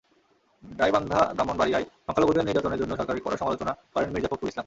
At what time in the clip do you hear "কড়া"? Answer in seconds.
3.25-3.37